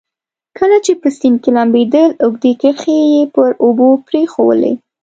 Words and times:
کله 0.57 0.77
چې 0.85 0.93
په 1.01 1.07
سیند 1.17 1.37
کې 1.43 1.49
لمبېدل 1.57 2.09
اوږدې 2.23 2.51
کرښې 2.61 2.97
به 3.01 3.05
یې 3.13 3.21
پر 3.35 3.49
اوبو 3.63 3.87
پرېښوولې. 4.07 4.73